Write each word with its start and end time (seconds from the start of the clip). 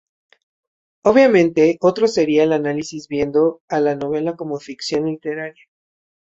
Obviamente, 1.03 1.77
otro 1.79 2.07
sería 2.07 2.41
el 2.43 2.53
análisis 2.53 3.07
viendo 3.07 3.61
a 3.69 3.79
la 3.79 3.93
novela 3.95 4.35
como 4.35 4.57
ficción 4.57 5.05
literaria. 5.05 5.63